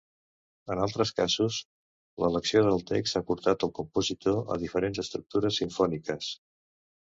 En 0.75 0.79
altres 0.85 1.11
casos, 1.19 1.57
l'elecció 2.23 2.65
del 2.69 2.81
text 2.93 3.21
ha 3.21 3.23
portat 3.29 3.69
al 3.69 3.75
compositor 3.83 4.43
a 4.57 4.61
diferents 4.67 5.07
estructures 5.07 5.63
simfòniques. 5.65 6.35